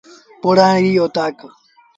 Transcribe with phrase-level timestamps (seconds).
[0.41, 1.37] پوڙآ ريٚ اوتآڪ۔